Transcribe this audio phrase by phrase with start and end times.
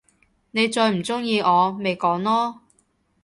[0.49, 2.57] 你再唔中意我，咪講囉！